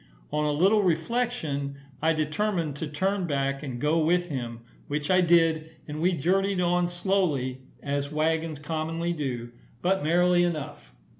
On 0.31 0.45
a 0.45 0.51
little 0.51 0.81
reflection, 0.81 1.75
I 2.01 2.13
determined 2.13 2.75
to 2.77 2.87
turn 2.87 3.27
back 3.27 3.61
and 3.61 3.79
go 3.79 3.99
with 4.03 4.29
him, 4.29 4.61
which 4.87 5.11
I 5.11 5.21
did; 5.21 5.69
and 5.87 6.01
we 6.01 6.13
journeyed 6.13 6.59
on 6.59 6.89
slowly 6.89 7.61
as 7.83 8.11
waggons 8.11 8.57
commonly 8.57 9.13
do, 9.13 9.51
but 9.83 10.03
merrily 10.03 10.43
enough. 10.43 10.91